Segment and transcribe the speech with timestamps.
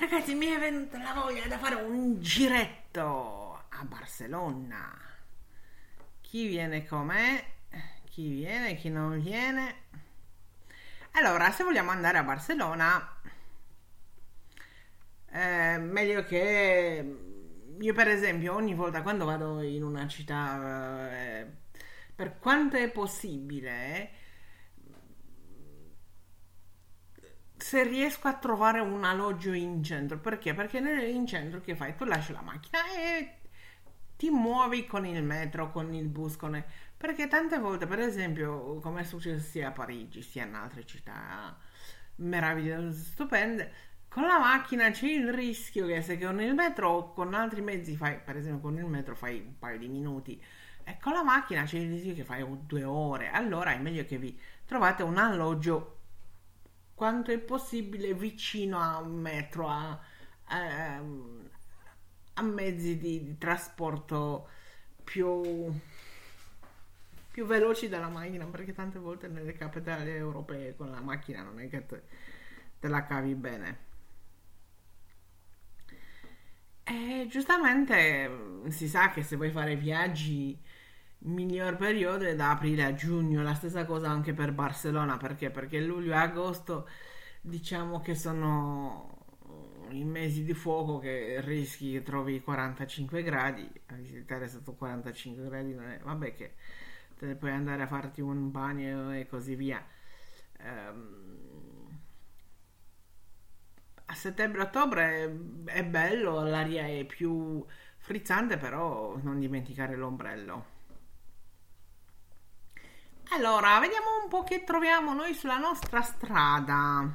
[0.00, 4.98] Ragazzi, mi è venuta la voglia da fare un giretto a Barcellona.
[6.22, 7.44] Chi viene con me?
[8.08, 9.74] Chi viene, chi non viene?
[11.12, 13.14] Allora, se vogliamo andare a Barcellona,
[15.32, 17.16] eh, meglio che
[17.78, 21.46] io per esempio ogni volta quando vado in una città, eh,
[22.14, 24.12] per quanto è possibile,
[27.60, 30.54] se riesco a trovare un alloggio in centro, perché?
[30.54, 31.94] Perché in centro che fai?
[31.94, 33.34] Tu lasci la macchina e
[34.16, 36.64] ti muovi con il metro, con il bus, con il...
[36.96, 41.56] perché tante volte, per esempio, come è successo sia a Parigi sia in altre città
[42.16, 43.72] meravigliose, stupende,
[44.08, 47.96] con la macchina c'è il rischio che se con il metro o con altri mezzi
[47.96, 50.42] fai, per esempio con il metro fai un paio di minuti
[50.82, 54.18] e con la macchina c'è il rischio che fai due ore, allora è meglio che
[54.18, 55.99] vi trovate un alloggio
[57.00, 59.98] quanto è possibile vicino a un metro, a,
[60.44, 61.02] a,
[62.34, 64.46] a mezzi di, di, trasporto
[65.02, 65.72] più,
[67.30, 71.70] più veloci della macchina, perché tante volte nelle capitali europee con la macchina non è
[71.70, 72.02] che te,
[72.78, 73.78] te la cavi bene.
[76.82, 80.54] E giustamente si sa che se vuoi fare viaggi,
[81.20, 85.50] miglior periodo è da aprile a giugno, la stessa cosa anche per Barcellona, perché?
[85.50, 86.88] Perché luglio e agosto
[87.42, 89.18] diciamo che sono
[89.90, 95.74] i mesi di fuoco che rischi che trovi 45 gradi, a visitare sotto 45 gradi
[95.74, 96.54] non è, vabbè che
[97.18, 99.84] te ne puoi andare a farti un bagno e così via.
[100.62, 101.40] Um,
[104.06, 107.64] a settembre-ottobre è bello, l'aria è più
[107.98, 110.69] frizzante, però non dimenticare l'ombrello.
[113.32, 117.08] Allora, vediamo un po' che troviamo noi sulla nostra strada.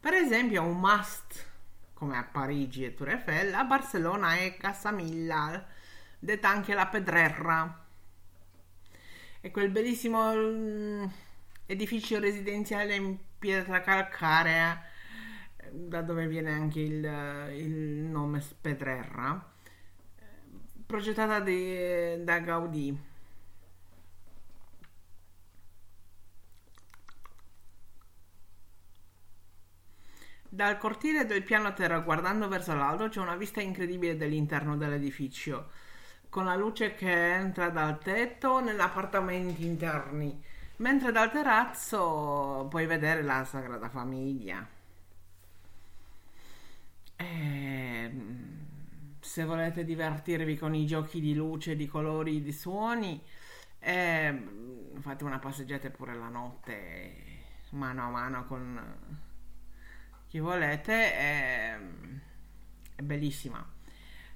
[0.00, 1.46] Per esempio, un must
[1.92, 5.62] come a Parigi e Tour Eiffel, a Barcellona è Casamilla,
[6.18, 7.84] detta anche la Pedrerra.
[9.40, 11.04] È quel bellissimo mm,
[11.66, 14.82] edificio residenziale in pietra calcarea
[15.70, 17.04] da dove viene anche il,
[17.52, 19.52] il nome Spedrerra,
[20.86, 23.12] progettata di, da Gaudì.
[30.54, 35.70] Dal cortile del piano terra guardando verso l'alto c'è una vista incredibile dell'interno dell'edificio,
[36.28, 40.40] con la luce che entra dal tetto negli appartamenti interni,
[40.76, 44.64] mentre dal terrazzo puoi vedere la Sagrada Famiglia.
[47.16, 48.12] Eh,
[49.18, 53.20] se volete divertirvi con i giochi di luce, di colori, di suoni,
[53.80, 54.48] eh,
[55.00, 57.12] fate una passeggiata pure la notte,
[57.70, 59.23] mano a mano con
[60.34, 61.78] chi volete, è,
[62.96, 63.64] è bellissima.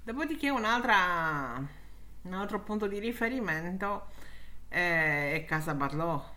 [0.00, 4.06] Dopodiché un altro punto di riferimento
[4.68, 6.36] è, è Casa Barlò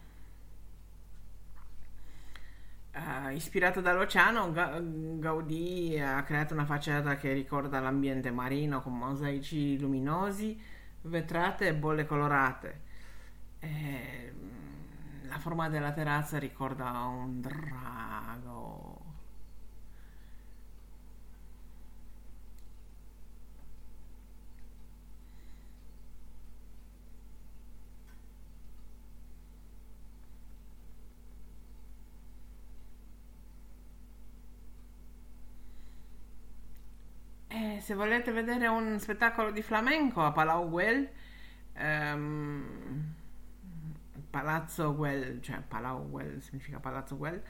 [2.93, 9.79] Uh, ispirato dall'oceano, Ga- Gaudì ha creato una facciata che ricorda l'ambiente marino con mosaici
[9.79, 10.61] luminosi,
[11.03, 12.81] vetrate e bolle colorate.
[13.59, 18.90] E, ehm, la forma della terrazza ricorda un drago
[37.81, 41.09] se volete vedere un spettacolo di flamenco a Palau Güell,
[41.73, 43.13] ehm,
[44.29, 47.41] Palazzo Güell, cioè Palau Güell significa Palazzo Güell,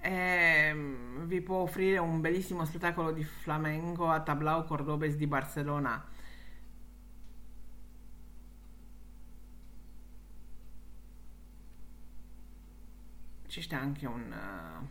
[0.00, 6.04] ehm, vi può offrire un bellissimo spettacolo di flamenco a Tablao Cordobes di Barcellona.
[13.46, 14.86] Ci sta anche un uh,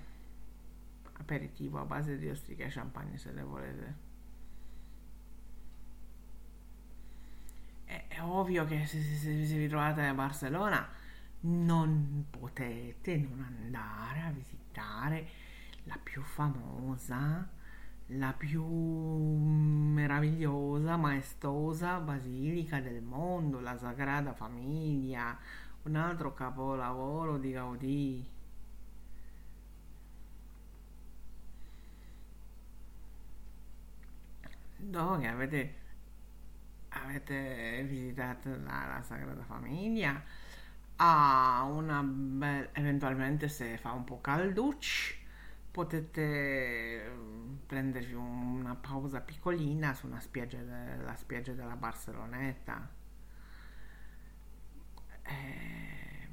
[1.20, 4.05] aperitivo a base di ostriche e champagne se le volete.
[8.16, 10.88] È, ovvio che se, se, se vi trovate a Barcellona
[11.42, 15.28] non potete non andare a visitare
[15.84, 17.48] la più famosa,
[18.08, 25.38] la più meravigliosa, maestosa basilica del mondo, la Sagrada Famiglia,
[25.84, 28.34] un altro capolavoro di Gaudì.
[34.78, 35.85] Dove avete
[37.06, 40.22] avete visitato la, la Sagrada Famiglia
[40.98, 45.24] ha una bella eventualmente se fa un po' calduccio
[45.76, 50.62] potete mm, prendervi una pausa piccolina su una spiaggia,
[51.04, 52.90] la spiaggia della Barceloneta.
[55.24, 56.28] Eh,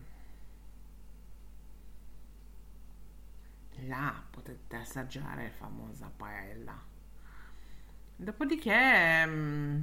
[3.86, 6.80] là potete assaggiare la famosa paella.
[8.14, 9.82] Dopodiché, mm,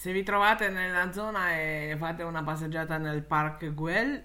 [0.00, 4.24] se vi trovate nella zona e fate una passeggiata nel Park Güell,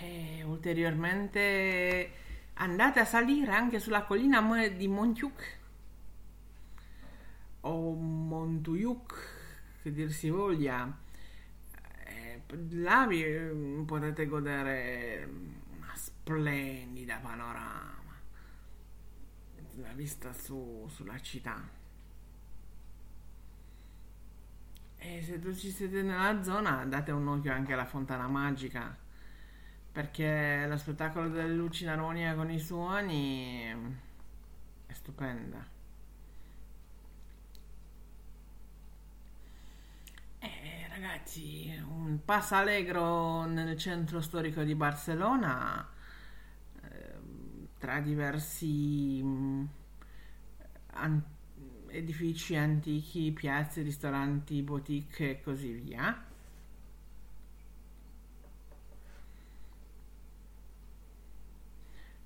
[0.00, 2.12] E ulteriormente
[2.54, 5.58] andate a salire anche sulla collina di Montjuic
[7.60, 9.14] o Montuyuk,
[9.82, 10.98] che dir si voglia.
[12.06, 15.28] E là vi mm, potete godere
[15.76, 18.20] una splendida panorama,
[19.76, 21.84] la vista su, sulla città.
[25.08, 28.96] E se tu ci siete nella zona, date un occhio anche alla fontana magica
[29.92, 33.72] perché lo spettacolo delle luci in armonia con i suoni
[34.86, 35.64] è stupenda.
[40.38, 45.86] E ragazzi, un passo allegro nel centro storico di Barcellona
[46.82, 47.14] eh,
[47.78, 49.68] tra diversi mh,
[50.92, 51.22] an-
[51.96, 56.24] edifici antichi, piazze, ristoranti, boutique e così via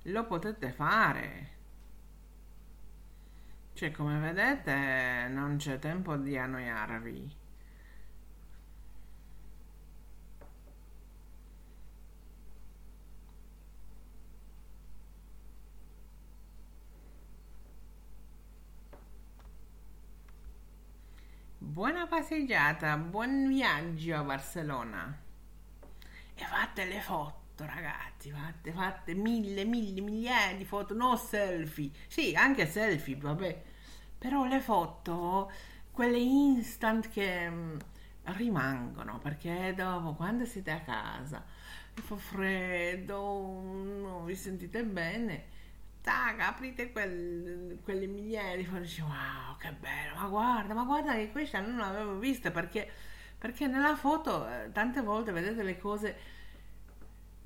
[0.05, 1.49] lo potete fare.
[3.75, 7.40] Cioè, come vedete, non c'è tempo di annoiarvi.
[21.81, 25.19] Buona passeggiata, buon viaggio a Barcellona.
[26.35, 31.91] E fate le foto ragazzi, fatte, fatte mille, mille, migliaia di foto, no selfie.
[32.07, 33.63] Sì, anche selfie, vabbè.
[34.19, 35.51] Però le foto,
[35.91, 37.79] quelle instant che mm,
[38.25, 41.43] rimangono, perché dopo, quando siete a casa,
[41.95, 45.45] fa freddo, non vi sentite bene,
[46.11, 50.83] tac, aprite quel, quelle migliaia di foto e dici, wow, che bello, ma guarda, ma
[50.83, 52.91] guarda che questa non l'avevo vista, perché,
[53.39, 56.17] perché nella foto eh, tante volte vedete le cose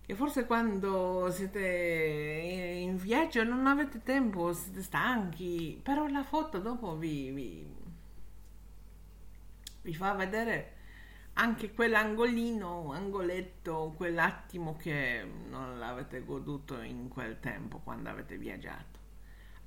[0.06, 6.96] che forse quando siete in viaggio non avete tempo, siete stanchi, però la foto dopo
[6.96, 7.66] vi, vi,
[9.82, 10.74] vi fa vedere
[11.35, 18.99] anche quell'angolino, angoletto, quell'attimo che non l'avete goduto in quel tempo quando avete viaggiato.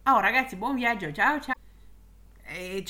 [0.03, 1.55] Oh ragazzi, buon viaggio, ciao ciao!
[2.43, 2.83] E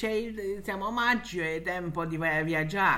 [0.63, 2.95] siamo a maggio, è tempo di viaggiare.